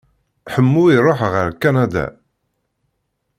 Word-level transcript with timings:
Ḥemmu 0.53 0.83
iruḥ 0.95 1.19
ɣer 1.33 1.47
Kanada. 1.61 2.05